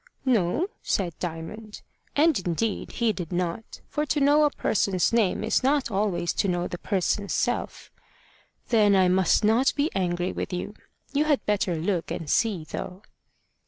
[0.25, 1.83] "No," said Diamond.
[2.15, 3.81] And indeed he did not.
[3.87, 7.91] For to know a person's name is not always to know the person's self.
[8.69, 10.73] "Then I must not be angry with you.
[11.13, 13.03] You had better look and see, though."